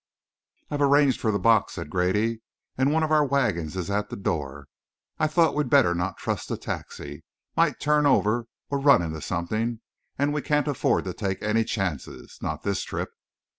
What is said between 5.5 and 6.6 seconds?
we'd better not trust a